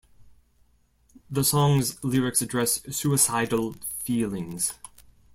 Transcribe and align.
The 1.29 1.43
song's 1.43 2.03
lyrics 2.03 2.41
address 2.41 2.81
suicidal 2.89 3.73
feelings. 3.99 4.73